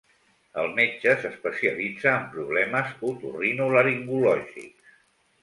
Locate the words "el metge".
0.61-1.13